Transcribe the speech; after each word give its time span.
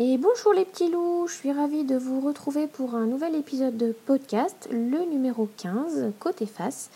Et 0.00 0.16
bonjour 0.16 0.52
les 0.52 0.64
petits 0.64 0.88
loups, 0.88 1.26
je 1.26 1.34
suis 1.34 1.50
ravie 1.50 1.82
de 1.82 1.96
vous 1.96 2.20
retrouver 2.20 2.68
pour 2.68 2.94
un 2.94 3.06
nouvel 3.06 3.34
épisode 3.34 3.76
de 3.76 3.92
podcast, 4.06 4.68
le 4.70 5.04
numéro 5.10 5.48
15, 5.56 6.12
côté 6.20 6.46
face, 6.46 6.88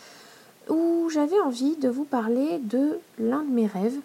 où 0.69 1.09
j'avais 1.09 1.37
envie 1.41 1.75
de 1.75 1.89
vous 1.89 2.05
parler 2.05 2.59
de 2.59 2.97
l'un 3.19 3.43
de 3.43 3.51
mes 3.51 3.67
rêves, 3.67 3.97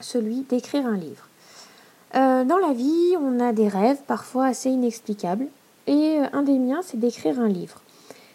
celui 0.00 0.42
d'écrire 0.42 0.84
un 0.84 0.98
livre. 0.98 1.28
Euh, 2.14 2.44
dans 2.44 2.58
la 2.58 2.74
vie, 2.74 3.16
on 3.18 3.40
a 3.40 3.54
des 3.54 3.68
rêves 3.68 4.02
parfois 4.06 4.48
assez 4.48 4.68
inexplicables, 4.68 5.46
et 5.86 6.18
euh, 6.18 6.26
un 6.34 6.42
des 6.42 6.58
miens, 6.58 6.82
c'est 6.84 7.00
d'écrire 7.00 7.40
un 7.40 7.48
livre. 7.48 7.80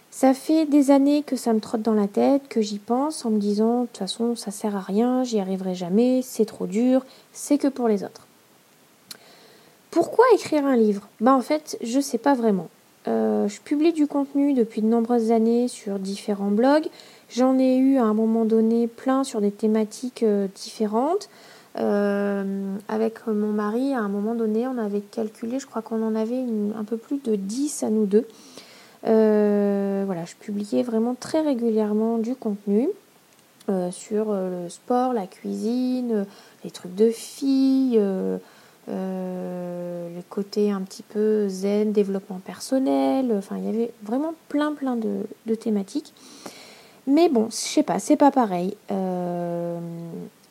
Ça 0.09 0.33
fait 0.33 0.65
des 0.65 0.89
années 0.89 1.21
que 1.21 1.35
ça 1.35 1.53
me 1.53 1.59
trotte 1.59 1.83
dans 1.83 1.93
la 1.93 2.07
tête, 2.07 2.47
que 2.47 2.61
j'y 2.61 2.79
pense 2.79 3.23
en 3.23 3.29
me 3.29 3.37
disant 3.37 3.81
de 3.81 3.85
toute 3.85 3.97
façon 3.97 4.35
ça 4.35 4.49
sert 4.49 4.75
à 4.75 4.81
rien, 4.81 5.23
j'y 5.23 5.39
arriverai 5.39 5.75
jamais, 5.75 6.23
c'est 6.23 6.45
trop 6.45 6.65
dur, 6.65 7.05
c'est 7.33 7.59
que 7.59 7.67
pour 7.67 7.87
les 7.87 8.03
autres. 8.03 8.24
Pourquoi 9.95 10.25
écrire 10.33 10.65
un 10.65 10.75
livre? 10.75 11.07
Bah 11.21 11.33
en 11.33 11.39
fait, 11.39 11.77
je 11.81 12.01
sais 12.01 12.17
pas 12.17 12.33
vraiment. 12.33 12.67
Euh, 13.07 13.47
je 13.47 13.61
publie 13.61 13.93
du 13.93 14.07
contenu 14.07 14.53
depuis 14.53 14.81
de 14.81 14.87
nombreuses 14.87 15.31
années 15.31 15.69
sur 15.69 15.99
différents 15.99 16.51
blogs. 16.51 16.87
J'en 17.29 17.57
ai 17.57 17.77
eu 17.77 17.95
à 17.95 18.03
un 18.03 18.13
moment 18.13 18.43
donné 18.43 18.87
plein 18.87 19.23
sur 19.23 19.39
des 19.39 19.51
thématiques 19.51 20.23
euh, 20.23 20.47
différentes. 20.53 21.29
Euh, 21.79 22.75
avec 22.89 23.25
mon 23.25 23.53
mari, 23.53 23.93
à 23.93 23.99
un 23.99 24.09
moment 24.09 24.35
donné, 24.35 24.67
on 24.67 24.77
avait 24.77 24.99
calculé, 24.99 25.59
je 25.59 25.65
crois 25.65 25.81
qu'on 25.81 26.05
en 26.05 26.13
avait 26.13 26.43
un 26.77 26.83
peu 26.83 26.97
plus 26.97 27.21
de 27.23 27.37
10 27.37 27.83
à 27.83 27.89
nous 27.89 28.05
deux. 28.05 28.27
voilà, 29.03 30.25
je 30.25 30.35
publiais 30.37 30.83
vraiment 30.83 31.15
très 31.17 31.39
régulièrement 31.39 32.17
du 32.17 32.35
contenu 32.35 32.89
sur 33.91 34.33
le 34.33 34.67
sport, 34.67 35.13
la 35.13 35.25
cuisine, 35.25 36.25
les 36.65 36.71
trucs 36.71 36.95
de 36.95 37.09
filles 37.11 37.97
euh, 38.87 40.09
les 40.15 40.21
côtés 40.29 40.69
un 40.69 40.81
petit 40.81 41.01
peu 41.01 41.47
zen, 41.47 41.91
développement 41.91 42.39
personnel, 42.45 43.33
enfin 43.35 43.57
il 43.57 43.65
y 43.65 43.69
avait 43.69 43.91
vraiment 44.03 44.35
plein 44.47 44.73
plein 44.73 44.95
de, 44.95 45.55
thématiques. 45.55 46.13
Mais 47.07 47.29
bon, 47.29 47.47
je 47.49 47.55
sais 47.55 47.83
pas, 47.83 47.97
c'est 47.99 48.15
pas 48.15 48.31
pareil. 48.31 48.75
Euh, 48.91 49.79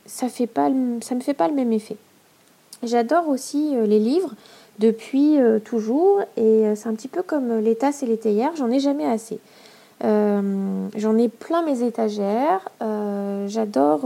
ça 0.07 0.29
fait 0.29 0.47
pas, 0.49 0.69
ça 1.01 1.15
me 1.15 1.21
fait 1.21 1.35
pas 1.35 1.49
le 1.49 1.55
même 1.55 1.73
effet. 1.73 1.97
J'adore 2.83 3.29
aussi 3.29 3.77
euh, 3.77 3.87
les 3.87 4.01
livres 4.01 4.35
depuis 4.81 5.37
toujours 5.65 6.21
et 6.37 6.65
c'est 6.75 6.89
un 6.89 6.95
petit 6.95 7.07
peu 7.07 7.23
comme 7.23 7.61
les 7.61 7.77
tasses 7.77 8.03
et 8.03 8.07
les 8.07 8.17
théières, 8.17 8.57
j'en 8.57 8.73
ai 8.73 8.81
jamais 8.81 9.07
assez. 9.07 9.39
j'en 10.03 11.17
ai 11.17 11.29
plein 11.29 11.63
mes 11.63 11.85
étagères. 11.85 12.69
J'adore 13.47 14.01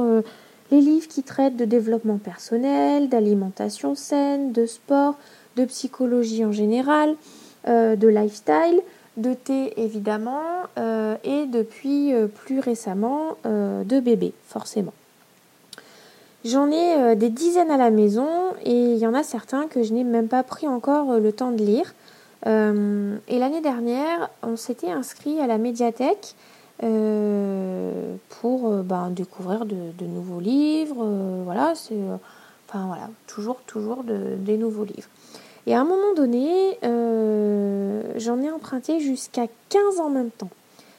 les 0.71 0.81
livres 0.81 1.09
qui 1.09 1.23
traitent 1.23 1.57
de 1.57 1.65
développement 1.65 2.19
personnel, 2.19 3.09
d'alimentation 3.09 3.95
saine, 3.95 4.53
de 4.53 4.67
sport, 4.67 5.17
de 5.57 5.65
psychologie 5.65 6.45
en 6.45 6.53
général, 6.53 7.17
euh, 7.67 7.97
de 7.97 8.09
lifestyle, 8.09 8.81
de 9.17 9.35
thé 9.35 9.75
évidemment, 9.77 10.43
euh, 10.79 11.17
et 11.25 11.47
depuis 11.47 12.15
euh, 12.15 12.29
plus 12.29 12.61
récemment 12.61 13.37
de 13.45 14.01
bébé, 14.01 14.33
forcément. 14.47 14.93
J'en 16.45 16.71
ai 16.71 17.17
des 17.17 17.31
dizaines 17.31 17.71
à 17.71 17.77
la 17.77 17.91
maison 17.91 18.29
et 18.65 18.93
il 18.93 18.97
y 18.97 19.07
en 19.07 19.15
a 19.15 19.25
certains 19.25 19.67
que 19.67 19.83
je 19.83 19.93
n'ai 19.93 20.05
même 20.05 20.29
pas 20.29 20.45
pris 20.45 20.69
encore 20.69 21.19
le 21.19 21.33
temps 21.33 21.51
de 21.51 21.63
lire. 21.63 21.95
et 22.47 23.39
l'année 23.39 23.61
dernière, 23.61 24.31
on 24.43 24.57
s'était 24.57 24.91
inscrit 24.91 25.41
à 25.41 25.49
la 25.49 25.59
médiathèque 25.59 26.37
euh, 26.85 28.15
pour 28.41 28.69
euh, 28.69 28.83
ben, 28.83 29.11
découvrir 29.11 29.65
de, 29.65 30.05
nouveaux 30.05 30.39
livres. 30.39 31.03
Euh, 31.03 31.43
voilà, 31.45 31.73
c'est 31.75 31.99
enfin 32.69 32.87
voilà, 32.87 33.09
toujours, 33.27 33.57
toujours 33.67 34.05
de, 34.05 34.37
des 34.37 34.57
nouveaux 34.57 34.85
livres. 34.85 35.09
Et 35.67 35.75
à 35.75 35.81
un 35.81 35.85
moment 35.85 36.15
donné, 36.15 36.79
j'en 38.17 38.41
ai 38.41 38.51
emprunté 38.51 39.01
jusqu'à 39.01 39.47
15 39.71 40.01
en 40.01 40.09
même 40.09 40.31
temps. 40.31 40.51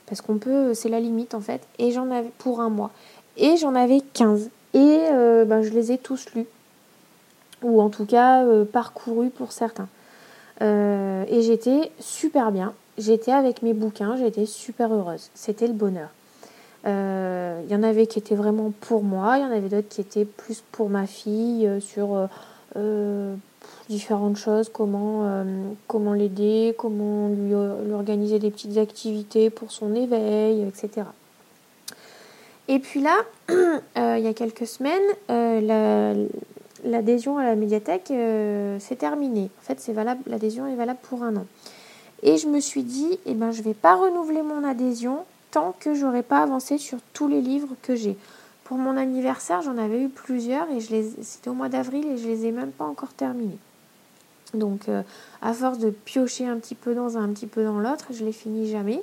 Parce 0.06 0.22
qu'on 0.22 0.38
peut, 0.38 0.74
c'est 0.74 0.90
la 0.90 1.00
limite 1.00 1.34
en 1.34 1.42
fait. 1.42 1.62
Et 1.80 1.92
j'en 1.92 2.12
avais 2.12 2.32
pour 2.38 2.62
un 2.62 2.70
mois. 2.70 2.92
Et 3.38 3.58
j'en 3.58 3.74
avais 3.74 4.02
15. 4.14 4.50
Et 4.74 5.00
ben, 5.48 5.64
je 5.64 5.70
les 5.70 5.92
ai 5.92 5.98
tous 5.98 6.26
lus. 6.36 6.46
Ou 7.64 7.82
en 7.82 7.90
tout 7.90 8.06
cas 8.06 8.46
parcourus 8.72 9.32
pour 9.32 9.52
certains. 9.54 9.88
et 10.62 11.42
j'étais 11.42 11.92
super 12.00 12.52
bien 12.52 12.74
j'étais 13.00 13.32
avec 13.32 13.64
mes 13.64 13.74
bouquins, 13.74 14.16
j'étais 14.18 14.46
super 14.46 14.94
heureuse. 14.94 15.32
C'était 15.34 15.68
le 15.68 15.74
bonheur. 15.74 16.10
Il 16.86 16.92
euh, 16.92 17.62
y 17.70 17.76
en 17.76 17.84
avait 17.84 18.08
qui 18.08 18.20
étaient 18.20 18.36
vraiment 18.36 18.72
pour 18.80 19.04
moi, 19.04 19.38
il 19.38 19.42
y 19.42 19.46
en 19.46 19.52
avait 19.52 19.68
d'autres 19.68 19.90
qui 19.90 20.00
étaient 20.00 20.24
plus 20.24 20.64
pour 20.72 20.90
ma 20.90 21.08
fille, 21.08 21.68
euh, 21.68 21.82
sur 21.82 22.30
euh, 22.78 23.36
différentes 23.90 24.38
choses, 24.38 24.70
comment, 24.70 25.44
comment 25.88 26.14
l'aider, 26.14 26.74
comment 26.78 27.28
lui, 27.28 27.54
organiser 27.94 28.40
des 28.40 28.50
petites 28.50 28.78
activités 28.78 29.50
pour 29.50 29.72
son 29.72 29.94
éveil, 29.94 30.64
etc. 30.64 31.08
Et 32.68 32.80
puis 32.80 33.02
là, 33.02 33.18
il 33.50 34.24
y 34.24 34.28
a 34.28 34.34
quelques 34.34 34.68
semaines, 34.68 35.02
l'adhésion 36.86 37.40
à 37.40 37.44
la 37.44 37.56
médiathèque 37.56 38.14
s'est 38.80 38.96
terminée. 38.96 39.50
En 39.60 39.64
fait, 39.64 39.92
l'adhésion 40.28 40.68
est 40.68 40.76
valable 40.76 41.00
pour 41.02 41.24
un 41.24 41.36
an. 41.36 41.46
Et 42.24 42.38
je 42.38 42.48
me 42.48 42.60
suis 42.60 42.84
dit, 42.84 43.20
eh 43.26 43.34
ben, 43.34 43.52
je 43.52 43.60
ne 43.60 43.66
vais 43.66 43.74
pas 43.74 43.96
renouveler 43.96 44.42
mon 44.42 44.64
adhésion 44.64 45.26
tant 45.52 45.76
que 45.80 45.94
je 45.94 46.06
n'aurai 46.06 46.24
pas 46.24 46.42
avancé 46.42 46.78
sur 46.78 47.00
tous 47.14 47.28
les 47.28 47.42
livres 47.42 47.76
que 47.82 47.96
j'ai. 47.96 48.18
Pour 48.64 48.78
mon 48.78 48.98
anniversaire, 48.98 49.62
j'en 49.62 49.78
avais 49.78 50.02
eu 50.02 50.10
plusieurs 50.10 50.70
et 50.70 50.80
c'était 51.24 51.50
au 51.50 51.54
mois 51.54 51.70
d'avril 51.70 52.06
et 52.06 52.18
je 52.18 52.28
les 52.28 52.46
ai 52.46 52.52
même 52.52 52.72
pas 52.72 52.86
encore 52.86 53.14
terminés. 53.14 53.58
Donc, 54.54 54.90
euh, 54.90 55.02
à 55.42 55.54
force 55.54 55.80
de 55.80 55.90
piocher 55.90 56.48
un 56.48 56.58
petit 56.58 56.76
peu 56.76 56.94
dans 56.94 57.18
un, 57.18 57.24
un 57.24 57.30
petit 57.30 57.48
peu 57.48 57.64
dans 57.64 57.80
l'autre, 57.80 58.08
je 58.12 58.24
les 58.24 58.32
finis 58.32 58.70
jamais. 58.70 59.02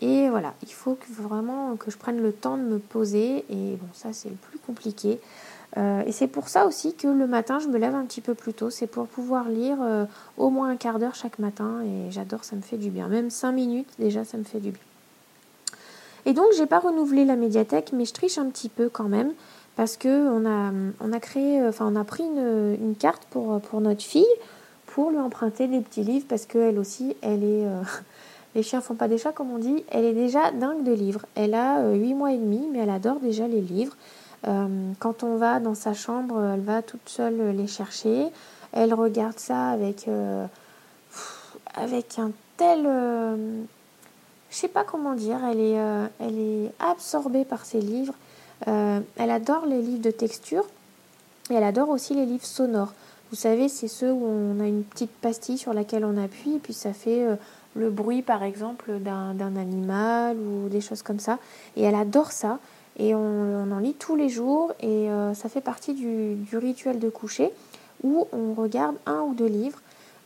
Et 0.00 0.28
voilà, 0.28 0.52
il 0.62 0.72
faut 0.72 0.98
vraiment 1.10 1.76
que 1.76 1.90
je 1.90 1.96
prenne 1.96 2.20
le 2.20 2.32
temps 2.32 2.56
de 2.58 2.62
me 2.62 2.78
poser. 2.78 3.44
Et 3.50 3.76
bon, 3.76 3.88
ça 3.92 4.12
c'est 4.12 4.28
le 4.28 4.36
plus 4.36 4.58
compliqué. 4.58 5.18
Euh, 5.76 6.02
et 6.06 6.12
c'est 6.12 6.26
pour 6.26 6.48
ça 6.48 6.66
aussi 6.66 6.94
que 6.94 7.06
le 7.08 7.26
matin, 7.26 7.58
je 7.58 7.68
me 7.68 7.78
lève 7.78 7.94
un 7.94 8.04
petit 8.04 8.20
peu 8.20 8.34
plus 8.34 8.54
tôt. 8.54 8.70
C'est 8.70 8.86
pour 8.86 9.06
pouvoir 9.06 9.48
lire 9.48 9.78
euh, 9.82 10.04
au 10.36 10.50
moins 10.50 10.68
un 10.68 10.76
quart 10.76 10.98
d'heure 10.98 11.14
chaque 11.14 11.38
matin. 11.38 11.82
Et 11.82 12.10
j'adore, 12.10 12.44
ça 12.44 12.56
me 12.56 12.62
fait 12.62 12.76
du 12.76 12.90
bien. 12.90 13.08
Même 13.08 13.30
cinq 13.30 13.52
minutes, 13.52 13.88
déjà, 13.98 14.24
ça 14.24 14.36
me 14.36 14.44
fait 14.44 14.60
du 14.60 14.70
bien. 14.70 14.80
Et 16.24 16.32
donc, 16.32 16.46
j'ai 16.56 16.66
pas 16.66 16.80
renouvelé 16.80 17.24
la 17.24 17.36
médiathèque, 17.36 17.90
mais 17.92 18.04
je 18.04 18.12
triche 18.12 18.38
un 18.38 18.46
petit 18.46 18.68
peu 18.68 18.88
quand 18.88 19.08
même. 19.08 19.32
Parce 19.76 19.96
que 19.96 20.08
on 20.08 20.46
a, 20.46 20.72
on 21.00 21.12
a 21.12 21.20
créé, 21.20 21.60
euh, 21.60 21.68
enfin, 21.68 21.86
on 21.90 21.96
a 21.96 22.04
pris 22.04 22.24
une, 22.24 22.76
une, 22.80 22.96
carte 22.96 23.24
pour, 23.30 23.60
pour 23.60 23.80
notre 23.80 24.02
fille 24.02 24.24
pour 24.86 25.10
lui 25.10 25.18
emprunter 25.18 25.68
des 25.68 25.80
petits 25.80 26.02
livres. 26.02 26.26
Parce 26.28 26.46
qu'elle 26.46 26.78
aussi, 26.78 27.16
elle 27.22 27.44
est. 27.44 27.66
les 28.56 28.62
chiens 28.62 28.80
font 28.80 28.94
pas 28.94 29.06
des 29.06 29.18
chats, 29.18 29.32
comme 29.32 29.52
on 29.52 29.58
dit. 29.58 29.84
Elle 29.90 30.06
est 30.06 30.14
déjà 30.14 30.50
dingue 30.50 30.82
de 30.82 30.92
livres. 30.92 31.26
Elle 31.34 31.52
a 31.52 31.92
8 31.92 32.14
mois 32.14 32.32
et 32.32 32.38
demi, 32.38 32.66
mais 32.72 32.78
elle 32.78 32.90
adore 32.90 33.20
déjà 33.20 33.46
les 33.46 33.60
livres. 33.60 33.94
Euh, 34.48 34.92
quand 34.98 35.22
on 35.22 35.36
va 35.36 35.60
dans 35.60 35.74
sa 35.74 35.92
chambre, 35.92 36.42
elle 36.54 36.62
va 36.62 36.80
toute 36.80 37.06
seule 37.06 37.54
les 37.54 37.66
chercher. 37.66 38.28
Elle 38.72 38.94
regarde 38.94 39.38
ça 39.38 39.68
avec, 39.68 40.08
euh, 40.08 40.46
avec 41.74 42.18
un 42.18 42.30
tel... 42.56 42.84
Euh, 42.86 43.62
je 44.50 44.56
sais 44.56 44.68
pas 44.68 44.84
comment 44.84 45.12
dire, 45.12 45.38
elle 45.44 45.60
est, 45.60 45.76
elle 46.18 46.38
est 46.38 46.72
absorbée 46.78 47.44
par 47.44 47.66
ses 47.66 47.80
livres. 47.80 48.14
elle 48.64 49.30
adore 49.30 49.66
les 49.66 49.82
livres 49.82 50.00
de 50.00 50.10
texture 50.10 50.64
et 51.50 51.54
elle 51.54 51.64
adore 51.64 51.90
aussi 51.90 52.14
les 52.14 52.24
livres 52.24 52.46
sonores. 52.46 52.94
Vous 53.30 53.36
savez, 53.36 53.68
c'est 53.68 53.88
ceux 53.88 54.12
où 54.12 54.24
on 54.24 54.60
a 54.60 54.66
une 54.66 54.84
petite 54.84 55.10
pastille 55.10 55.58
sur 55.58 55.72
laquelle 55.74 56.04
on 56.04 56.16
appuie 56.16 56.56
et 56.56 56.58
puis 56.58 56.72
ça 56.72 56.92
fait 56.92 57.26
le 57.74 57.90
bruit, 57.90 58.22
par 58.22 58.42
exemple, 58.42 58.98
d'un 59.00 59.56
animal 59.56 60.36
ou 60.36 60.68
des 60.68 60.80
choses 60.80 61.02
comme 61.02 61.18
ça. 61.18 61.38
Et 61.76 61.82
elle 61.82 61.94
adore 61.94 62.32
ça. 62.32 62.58
Et 62.98 63.14
on, 63.14 63.70
en 63.70 63.78
lit 63.78 63.94
tous 63.94 64.16
les 64.16 64.28
jours 64.28 64.72
et 64.80 65.10
euh, 65.10 65.34
ça 65.34 65.48
fait 65.48 65.60
partie 65.60 65.92
du, 65.92 66.56
rituel 66.56 66.98
de 66.98 67.10
coucher 67.10 67.52
où 68.02 68.26
on 68.32 68.54
regarde 68.54 68.96
un 69.04 69.20
ou 69.20 69.34
deux 69.34 69.46
livres 69.46 69.80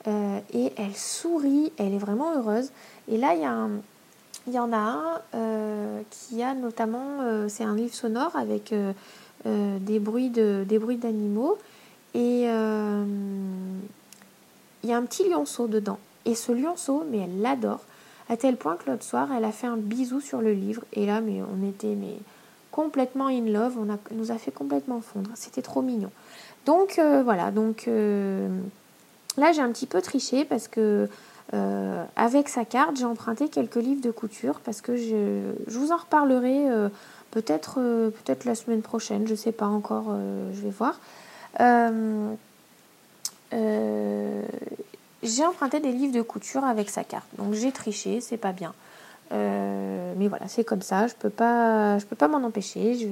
euh, 0.07 0.39
et 0.55 0.73
elle 0.77 0.95
sourit, 0.95 1.73
elle 1.79 1.95
est 1.95 1.99
vraiment 1.99 2.37
heureuse. 2.37 2.71
Et 3.09 3.17
là, 3.17 3.35
il 3.35 3.41
y, 3.41 3.45
a 3.45 3.69
il 4.47 4.53
y 4.53 4.59
en 4.59 4.73
a 4.73 4.77
un 4.77 5.21
euh, 5.35 6.01
qui 6.11 6.43
a 6.43 6.55
notamment, 6.55 7.49
c'est 7.49 7.65
un 7.65 7.75
livre 7.75 7.95
sonore 7.95 8.37
avec 8.37 8.73
des 9.45 9.99
bruits 9.99 10.31
d'animaux 10.31 11.59
et 12.15 12.43
il 14.83 14.89
y 14.89 14.93
a 14.93 14.97
un 14.97 15.03
petit 15.03 15.29
lionceau 15.29 15.67
dedans. 15.67 15.99
Et 16.27 16.35
ce 16.35 16.53
lionceau, 16.53 17.05
mais 17.11 17.19
elle 17.19 17.41
l'adore, 17.41 17.81
à 18.29 18.37
tel 18.37 18.57
point 18.57 18.77
que 18.77 18.91
l'autre 18.91 19.05
soir, 19.05 19.29
elle 19.37 19.45
a 19.45 19.53
fait 19.53 19.67
un 19.67 19.77
bisou 19.77 20.21
sur 20.21 20.41
le 20.41 20.53
livre. 20.53 20.83
Et 20.93 21.07
là, 21.07 21.21
mais 21.21 21.41
on 21.43 21.69
était 21.69 21.95
mais 21.95 22.17
complètement 22.71 23.27
in 23.27 23.47
love, 23.47 23.77
on 23.79 23.93
a, 23.93 23.99
nous 24.13 24.31
a 24.31 24.39
fait 24.39 24.51
complètement 24.51 25.01
fondre. 25.01 25.31
C'était 25.35 25.63
trop 25.63 25.83
mignon. 25.83 26.11
Donc 26.67 26.99
euh, 26.99 27.23
voilà, 27.23 27.51
donc 27.51 27.89
euh, 27.89 28.49
là 29.37 29.53
j'ai 29.53 29.63
un 29.63 29.71
petit 29.71 29.87
peu 29.87 30.01
triché 30.03 30.45
parce 30.45 30.69
que 30.69 31.09
euh, 31.53 32.05
avec 32.17 32.49
sa 32.49 32.65
carte 32.65 32.97
j'ai 32.97 33.05
emprunté 33.05 33.49
quelques 33.49 33.77
livres 33.77 34.03
de 34.03 34.11
couture 34.11 34.61
parce 34.61 34.81
que 34.81 34.97
je, 34.97 35.53
je 35.67 35.79
vous 35.79 35.91
en 35.91 35.97
reparlerai 35.97 36.67
peut-être 37.31 37.77
peut-être 37.77 38.45
la 38.45 38.55
semaine 38.55 38.83
prochaine, 38.83 39.27
je 39.27 39.35
sais 39.35 39.53
pas 39.53 39.67
encore, 39.67 40.15
je 40.53 40.61
vais 40.61 40.71
voir. 40.71 41.01
J'ai 45.23 45.45
emprunté 45.45 45.81
des 45.81 45.93
livres 45.93 46.15
de 46.15 46.23
couture 46.23 46.65
avec 46.65 46.91
sa 46.91 47.05
carte. 47.05 47.27
Donc 47.39 47.55
j'ai 47.55 47.73
triché, 47.73 48.21
c'est 48.21 48.37
pas 48.37 48.53
bien. 48.53 48.73
Euh, 49.33 50.13
mais 50.17 50.29
voilà, 50.29 50.49
c'est 50.49 50.65
comme 50.65 50.83
ça, 50.83 51.07
je 51.07 51.15
peux 51.15 51.31
pas, 51.31 51.99
je 51.99 52.07
peux 52.07 52.17
pas 52.17 52.29
m'en 52.29 52.45
empêcher. 52.45 53.09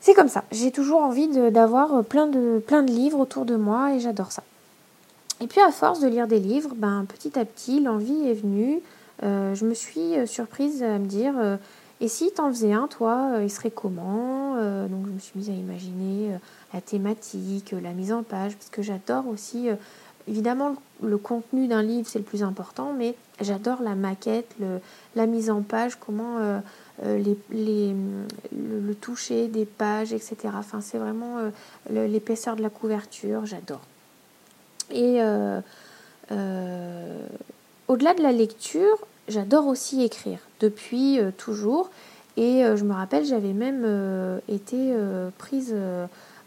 C'est 0.00 0.14
comme 0.14 0.28
ça. 0.28 0.44
J'ai 0.50 0.70
toujours 0.70 1.02
envie 1.02 1.28
d'avoir 1.28 2.04
plein 2.04 2.26
de, 2.26 2.62
plein 2.66 2.82
de 2.82 2.90
livres 2.90 3.18
autour 3.18 3.44
de 3.44 3.56
moi 3.56 3.94
et 3.94 4.00
j'adore 4.00 4.32
ça. 4.32 4.42
Et 5.42 5.46
puis 5.46 5.60
à 5.60 5.70
force 5.70 6.00
de 6.00 6.08
lire 6.08 6.26
des 6.26 6.38
livres, 6.38 6.70
ben, 6.74 7.06
petit 7.06 7.38
à 7.38 7.44
petit, 7.44 7.80
l'envie 7.80 8.28
est 8.28 8.34
venue. 8.34 8.80
Euh, 9.22 9.54
je 9.54 9.66
me 9.66 9.74
suis 9.74 10.16
euh, 10.16 10.26
surprise 10.26 10.82
à 10.82 10.98
me 10.98 11.06
dire, 11.06 11.34
et 12.00 12.08
si 12.08 12.32
t'en 12.32 12.50
faisais 12.50 12.72
un, 12.72 12.86
toi, 12.86 13.38
il 13.42 13.50
serait 13.50 13.70
comment 13.70 14.54
Donc 14.88 15.06
je 15.06 15.12
me 15.12 15.18
suis 15.18 15.38
mise 15.38 15.50
à 15.50 15.52
imaginer 15.52 16.30
la 16.72 16.80
thématique, 16.80 17.72
la 17.72 17.92
mise 17.92 18.12
en 18.12 18.22
page, 18.22 18.56
parce 18.56 18.70
que 18.70 18.82
j'adore 18.82 19.26
aussi 19.28 19.68
Évidemment, 20.28 20.76
le 21.02 21.18
contenu 21.18 21.66
d'un 21.66 21.82
livre, 21.82 22.06
c'est 22.08 22.18
le 22.18 22.24
plus 22.24 22.42
important, 22.42 22.92
mais 22.92 23.16
j'adore 23.40 23.82
la 23.82 23.94
maquette, 23.94 24.54
la 25.16 25.26
mise 25.26 25.50
en 25.50 25.62
page, 25.62 25.96
comment 25.96 26.38
euh, 26.38 26.60
euh, 27.04 27.34
le, 27.50 28.94
toucher 28.94 29.48
des 29.48 29.64
pages, 29.64 30.12
etc. 30.12 30.36
Enfin, 30.54 30.80
c'est 30.80 30.98
vraiment 30.98 31.38
euh, 31.38 32.06
l'épaisseur 32.06 32.54
de 32.54 32.62
la 32.62 32.70
couverture, 32.70 33.46
j'adore. 33.46 33.80
Et 34.92 35.20
au-delà 37.88 38.14
de 38.14 38.22
la 38.22 38.32
lecture, 38.32 38.98
j'adore 39.30 39.66
aussi 39.66 40.02
écrire, 40.02 40.38
depuis 40.60 41.18
toujours. 41.38 41.90
Et 42.36 42.62
je 42.62 42.84
me 42.84 42.92
rappelle, 42.92 43.24
j'avais 43.24 43.52
même 43.52 43.84
été 44.48 44.94
prise 45.38 45.74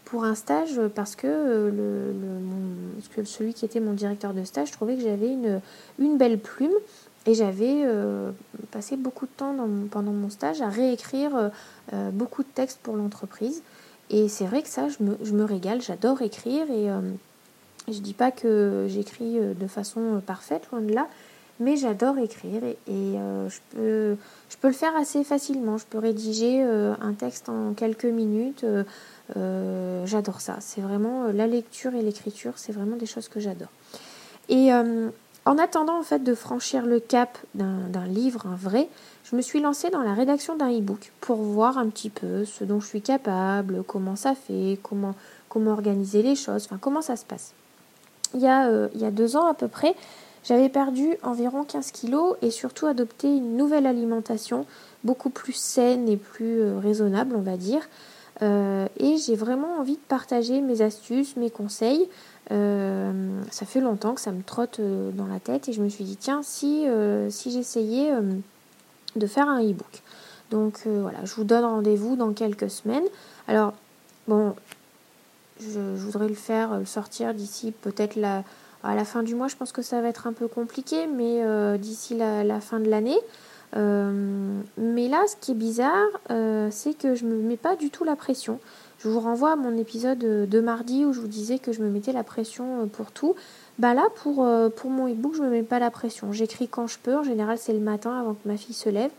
pour 0.04 0.24
un 0.24 0.34
stage 0.34 0.80
parce 0.94 1.16
que, 1.16 1.26
euh, 1.26 2.12
celui 3.24 3.54
qui 3.54 3.64
était 3.64 3.80
mon 3.80 3.94
directeur 3.94 4.34
de 4.34 4.44
stage 4.44 4.70
trouvait 4.70 4.94
que 4.94 5.02
j'avais 5.02 5.32
une, 5.32 5.60
une 5.98 6.18
belle 6.18 6.38
plume 6.38 6.74
et 7.26 7.34
j'avais 7.34 7.82
euh, 7.84 8.30
passé 8.70 8.96
beaucoup 8.96 9.26
de 9.26 9.32
temps 9.36 9.56
pendant 9.90 10.12
mon 10.12 10.30
stage 10.30 10.60
à 10.60 10.68
réécrire 10.68 11.50
euh, 11.92 12.10
beaucoup 12.10 12.42
de 12.42 12.48
textes 12.48 12.78
pour 12.82 12.96
l'entreprise. 12.96 13.62
Et 14.10 14.28
c'est 14.28 14.44
vrai 14.44 14.62
que 14.62 14.68
ça, 14.68 14.88
je 14.88 15.02
me, 15.02 15.16
je 15.22 15.32
me 15.32 15.44
régale, 15.44 15.80
j'adore 15.80 16.20
écrire 16.22 16.70
et 16.70 16.88
je 17.88 17.98
dis 17.98 18.12
pas 18.12 18.30
que 18.30 18.86
j'écris 18.88 19.38
de 19.40 19.66
façon 19.66 20.22
parfaite, 20.24 20.68
loin 20.70 20.82
de 20.82 20.92
là, 20.92 21.08
mais 21.60 21.76
j'adore 21.76 22.18
écrire 22.18 22.62
et, 22.64 22.74
je, 22.88 23.58
peux, 23.70 24.16
je 24.48 24.56
peux 24.60 24.68
le 24.68 24.74
faire 24.74 24.94
assez 24.96 25.22
facilement. 25.24 25.78
Je 25.78 25.86
peux 25.86 25.98
rédiger 25.98 26.62
un 26.62 27.12
texte 27.12 27.48
en 27.48 27.74
quelques 27.74 28.04
minutes 28.04 28.64
euh, 29.36 30.04
j'adore 30.06 30.40
ça. 30.40 30.56
C'est 30.60 30.80
vraiment 30.80 31.24
euh, 31.24 31.32
la 31.32 31.46
lecture 31.46 31.94
et 31.94 32.02
l'écriture, 32.02 32.52
c'est 32.56 32.72
vraiment 32.72 32.96
des 32.96 33.06
choses 33.06 33.28
que 33.28 33.40
j'adore. 33.40 33.68
Et 34.48 34.72
euh, 34.72 35.08
en 35.46 35.58
attendant 35.58 35.98
en 35.98 36.02
fait 36.02 36.22
de 36.22 36.34
franchir 36.34 36.84
le 36.84 37.00
cap 37.00 37.38
d'un 37.54 38.06
livre, 38.06 38.46
un 38.46 38.56
vrai, 38.56 38.88
je 39.24 39.36
me 39.36 39.40
suis 39.40 39.60
lancée 39.60 39.90
dans 39.90 40.02
la 40.02 40.12
rédaction 40.12 40.56
d'un 40.56 40.70
e-book 40.70 41.12
pour 41.20 41.36
voir 41.36 41.78
un 41.78 41.88
petit 41.88 42.10
peu 42.10 42.44
ce 42.44 42.64
dont 42.64 42.80
je 42.80 42.86
suis 42.86 43.00
capable, 43.00 43.82
comment 43.84 44.16
ça 44.16 44.34
fait, 44.34 44.78
comment, 44.82 45.14
comment 45.48 45.72
organiser 45.72 46.22
les 46.22 46.34
choses, 46.34 46.66
enfin 46.66 46.78
comment 46.78 47.02
ça 47.02 47.16
se 47.16 47.24
passe. 47.24 47.52
Il 48.34 48.40
y 48.40 48.46
a, 48.46 48.88
il 48.94 49.00
y 49.00 49.04
a 49.04 49.10
deux 49.10 49.36
ans 49.36 49.46
à 49.46 49.54
peu 49.54 49.68
près, 49.68 49.94
j'avais 50.44 50.68
perdu 50.68 51.16
environ 51.22 51.64
15 51.64 51.90
kilos 51.90 52.36
et 52.42 52.50
surtout 52.50 52.86
adopté 52.86 53.28
une 53.28 53.56
nouvelle 53.56 53.86
alimentation 53.86 54.66
beaucoup 55.02 55.30
plus 55.30 55.54
saine 55.54 56.08
et 56.08 56.16
plus 56.16 56.62
raisonnable, 56.76 57.34
on 57.36 57.42
va 57.42 57.56
dire. 57.56 57.82
Euh, 58.42 58.86
et 58.98 59.16
j'ai 59.16 59.36
vraiment 59.36 59.78
envie 59.78 59.94
de 59.94 60.06
partager 60.08 60.60
mes 60.60 60.82
astuces, 60.82 61.36
mes 61.36 61.50
conseils. 61.50 62.08
Euh, 62.50 63.40
ça 63.50 63.64
fait 63.64 63.80
longtemps 63.80 64.14
que 64.14 64.20
ça 64.20 64.32
me 64.32 64.42
trotte 64.42 64.80
euh, 64.80 65.10
dans 65.12 65.26
la 65.26 65.40
tête 65.40 65.68
et 65.68 65.72
je 65.72 65.82
me 65.82 65.88
suis 65.88 66.04
dit 66.04 66.16
tiens 66.16 66.42
si, 66.42 66.86
j'essayais 67.46 68.12
de 69.16 69.26
faire 69.26 69.48
un 69.48 69.62
e-book. 69.62 70.02
Donc 70.50 70.86
voilà, 70.86 71.24
je 71.24 71.34
vous 71.34 71.44
donne 71.44 71.64
rendez-vous 71.64 72.16
dans 72.16 72.32
quelques 72.32 72.70
semaines. 72.70 73.04
Alors 73.48 73.72
bon, 74.28 74.54
je, 75.60 75.80
voudrais 75.80 76.28
le 76.28 76.34
faire, 76.34 76.80
sortir 76.84 77.34
d'ici 77.34 77.72
peut-être 77.72 78.16
la, 78.16 78.42
à 78.84 78.94
la 78.94 79.04
fin 79.04 79.22
du 79.22 79.34
mois. 79.34 79.48
Je 79.48 79.56
pense 79.56 79.72
que 79.72 79.82
ça 79.82 80.00
va 80.00 80.08
être 80.08 80.26
un 80.26 80.32
peu 80.32 80.46
compliqué, 80.48 81.06
mais 81.06 81.42
d'ici 81.78 82.14
la, 82.16 82.60
fin 82.60 82.80
de 82.80 82.88
l'année. 82.88 83.18
Euh, 83.76 84.60
mais 84.76 85.08
là, 85.08 85.24
ce 85.26 85.36
qui 85.40 85.52
est 85.52 85.56
bizarre, 85.56 86.08
euh, 86.30 86.68
c'est 86.70 86.96
que 86.96 87.14
je 87.14 87.24
ne 87.24 87.34
me 87.34 87.42
mets 87.42 87.56
pas 87.56 87.76
du 87.76 87.90
tout 87.90 88.04
la 88.04 88.16
pression. 88.16 88.60
Je 88.98 89.08
vous 89.08 89.20
renvoie 89.20 89.52
à 89.52 89.56
mon 89.56 89.76
épisode 89.76 90.18
de 90.18 90.60
mardi 90.60 91.04
où 91.04 91.12
je 91.12 91.20
vous 91.20 91.26
disais 91.26 91.58
que 91.58 91.72
je 91.72 91.82
me 91.82 91.90
mettais 91.90 92.12
la 92.12 92.22
pression 92.22 92.82
euh, 92.82 92.86
pour 92.86 93.10
tout. 93.10 93.34
Bah 93.78 93.92
là, 93.92 94.06
pour, 94.16 94.46
pour 94.76 94.90
mon 94.90 95.08
e-book, 95.08 95.34
je 95.34 95.42
ne 95.42 95.46
me 95.46 95.50
mets 95.50 95.62
pas 95.64 95.80
la 95.80 95.90
pression. 95.90 96.32
J'écris 96.32 96.68
quand 96.68 96.86
je 96.86 96.98
peux. 97.02 97.16
En 97.16 97.24
général, 97.24 97.58
c'est 97.58 97.72
le 97.72 97.80
matin 97.80 98.16
avant 98.16 98.34
que 98.34 98.48
ma 98.48 98.56
fille 98.56 98.74
se 98.74 98.88
lève. 98.88 99.10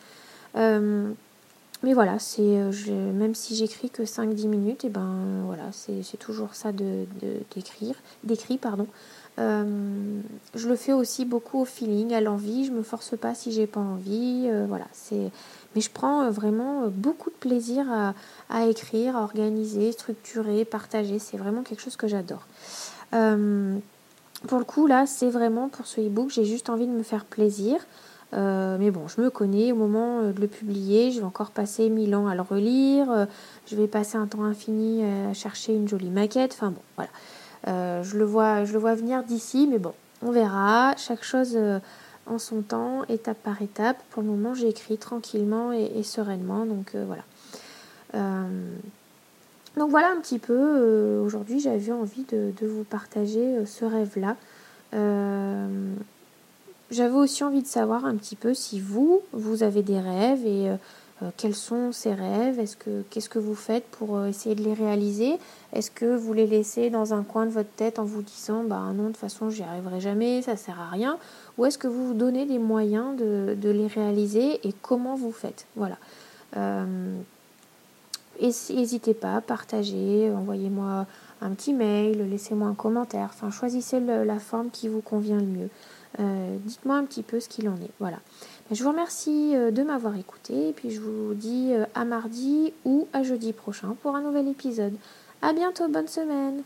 mais 0.55 1.93
voilà, 1.93 2.19
c'est 2.19 2.41
même 2.41 3.35
si 3.35 3.53
j'écris 3.53 3.89
que 3.89 4.03
5-10 4.03 4.47
minutes, 4.47 4.85
et 4.85 4.89
ben 4.89 5.43
voilà, 5.45 5.63
c'est 5.73 6.17
toujours 6.17 6.55
ça 6.55 6.71
de 6.71 7.05
d'écrire, 7.53 7.95
d'écrit 8.23 8.57
pardon. 8.57 8.87
Euh, 9.37 10.21
je 10.53 10.69
le 10.69 10.75
fais 10.75 10.93
aussi 10.93 11.25
beaucoup 11.25 11.61
au 11.61 11.65
feeling, 11.65 12.13
à 12.13 12.21
l'envie. 12.21 12.65
Je 12.65 12.71
me 12.71 12.83
force 12.83 13.17
pas 13.17 13.35
si 13.35 13.51
j'ai 13.51 13.67
pas 13.67 13.79
envie. 13.79 14.47
Euh, 14.47 14.65
voilà, 14.67 14.85
c'est. 14.93 15.31
Mais 15.75 15.81
je 15.81 15.89
prends 15.89 16.23
euh, 16.23 16.29
vraiment 16.29 16.87
beaucoup 16.87 17.29
de 17.29 17.35
plaisir 17.35 17.85
à, 18.49 18.65
écrire, 18.67 19.17
à 19.17 19.23
organiser, 19.23 19.91
structurer, 19.91 20.63
partager. 20.63 21.19
C'est 21.19 21.37
vraiment 21.37 21.63
quelque 21.63 21.81
chose 21.81 21.97
que 21.97 22.07
j'adore. 22.07 22.45
pour 23.11 24.59
le 24.59 24.65
coup, 24.65 24.87
là, 24.87 25.05
c'est 25.05 25.29
vraiment 25.29 25.69
pour 25.69 25.87
ce 25.87 26.01
e-book, 26.01 26.29
j'ai 26.29 26.45
juste 26.45 26.69
envie 26.69 26.87
de 26.87 26.91
me 26.91 27.03
faire 27.03 27.25
plaisir. 27.25 27.77
mais 28.31 28.91
bon, 28.91 29.07
je 29.07 29.19
me 29.21 29.29
connais 29.29 29.71
au 29.71 29.75
moment 29.75 30.21
de 30.21 30.39
le 30.39 30.47
publier. 30.47 31.11
Je 31.11 31.19
vais 31.19 31.25
encore 31.25 31.51
passer 31.51 31.89
mille 31.89 32.15
ans 32.15 32.27
à 32.27 32.35
le 32.35 32.41
relire. 32.41 33.27
je 33.65 33.75
vais 33.75 33.87
passer 33.87 34.17
un 34.17 34.27
temps 34.27 34.43
infini 34.43 35.03
à 35.03 35.33
chercher 35.33 35.73
une 35.73 35.89
jolie 35.89 36.09
maquette. 36.09 36.53
Enfin 36.53 36.71
bon, 36.71 36.81
voilà. 36.95 37.11
Euh, 37.67 38.03
je, 38.03 38.17
le 38.17 38.25
vois, 38.25 38.65
je 38.65 38.73
le 38.73 38.79
vois 38.79 38.95
venir 38.95 39.23
d'ici, 39.23 39.67
mais 39.69 39.79
bon, 39.79 39.93
on 40.21 40.31
verra. 40.31 40.95
Chaque 40.97 41.23
chose 41.23 41.53
euh, 41.55 41.79
en 42.27 42.37
son 42.37 42.61
temps, 42.61 43.03
étape 43.09 43.37
par 43.43 43.61
étape. 43.61 43.97
Pour 44.11 44.21
le 44.21 44.29
moment, 44.29 44.53
j'écris 44.53 44.97
tranquillement 44.97 45.71
et, 45.71 46.03
sereinement. 46.03 46.65
Donc 46.65 46.93
euh, 46.95 47.05
voilà. 47.05 47.23
donc 49.77 49.89
voilà 49.89 50.11
un 50.11 50.21
petit 50.21 50.39
peu. 50.39 51.19
Aujourd'hui, 51.23 51.59
j'avais 51.59 51.91
envie 51.91 52.23
de, 52.23 52.53
vous 52.61 52.83
partager 52.83 53.65
ce 53.65 53.85
rêve-là. 53.85 54.35
j'avais 56.91 57.15
aussi 57.15 57.43
envie 57.43 57.61
de 57.61 57.67
savoir 57.67 58.05
un 58.05 58.15
petit 58.15 58.35
peu 58.35 58.53
si 58.53 58.79
vous, 58.79 59.21
vous 59.33 59.63
avez 59.63 59.81
des 59.81 59.99
rêves 59.99 60.45
et 60.45 60.71
quels 61.37 61.55
sont 61.55 61.91
ces 61.91 62.13
rêves? 62.13 62.59
Est-ce 62.59 62.75
que 62.75 63.03
qu'est-ce 63.09 63.29
que 63.29 63.39
vous 63.39 63.55
faites 63.55 63.85
pour 63.85 64.17
euh, 64.17 64.27
essayer 64.27 64.53
de 64.53 64.63
les 64.63 64.73
réaliser? 64.73 65.37
Est-ce 65.71 65.89
que 65.89 66.15
vous 66.15 66.33
les 66.33 66.45
laissez 66.45 66.89
dans 66.89 67.13
un 67.13 67.23
coin 67.23 67.45
de 67.45 67.51
votre 67.51 67.69
tête 67.69 67.99
en 67.99 68.03
vous 68.03 68.21
disant 68.21 68.63
bah 68.63 68.81
non 68.93 69.03
de 69.03 69.07
toute 69.07 69.17
façon 69.17 69.49
j'y 69.49 69.63
arriverai 69.63 70.01
jamais, 70.01 70.41
ça 70.41 70.57
sert 70.57 70.79
à 70.79 70.89
rien 70.89 71.17
Ou 71.57 71.65
est-ce 71.65 71.77
que 71.77 71.87
vous 71.87 72.07
vous 72.07 72.13
donnez 72.13 72.45
des 72.45 72.59
moyens 72.59 73.15
de, 73.15 73.69
les 73.69 73.87
réaliser 73.87 74.59
et 74.67 74.73
comment 74.81 75.15
vous 75.15 75.31
faites? 75.31 75.65
Voilà. 75.75 75.97
Euh, 76.57 76.85
N'hésitez 78.41 79.13
pas, 79.13 79.39
partagez, 79.39 80.29
envoyez-moi 80.35 81.05
un 81.41 81.49
petit 81.51 81.73
mail, 81.73 82.29
laissez-moi 82.29 82.67
un 82.67 82.73
commentaire, 82.73 83.29
enfin 83.33 83.49
choisissez 83.49 84.01
la 84.01 84.39
forme 84.39 84.69
qui 84.71 84.89
vous 84.89 84.99
convient 84.99 85.37
le 85.37 85.45
mieux. 85.45 85.69
Dites-moi 86.19 86.95
un 86.95 87.05
petit 87.05 87.23
peu 87.23 87.39
ce 87.39 87.49
qu'il 87.49 87.67
en 87.69 87.75
est. 87.75 87.91
Voilà. 87.99 88.19
Je 88.71 88.83
vous 88.83 88.89
remercie 88.89 89.55
euh, 89.55 89.69
de 89.69 89.83
m'avoir 89.83 90.17
écouté 90.17 90.69
et 90.69 90.73
puis 90.73 90.89
je 90.89 90.99
vous 90.99 91.35
dis 91.35 91.71
euh, 91.73 91.85
à 91.93 92.03
mardi 92.03 92.73
ou 92.83 93.07
à 93.13 93.21
jeudi 93.21 93.53
prochain 93.53 93.95
pour 94.01 94.15
un 94.15 94.21
nouvel 94.21 94.47
épisode. 94.47 94.95
À 95.43 95.53
bientôt, 95.53 95.87
bonne 95.87 96.07
semaine 96.07 96.63